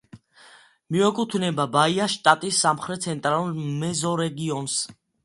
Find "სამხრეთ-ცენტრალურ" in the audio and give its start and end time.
2.63-3.53